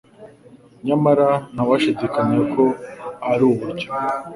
[0.85, 2.63] nyamara nta washidikanya ko
[3.31, 3.87] ari uburyo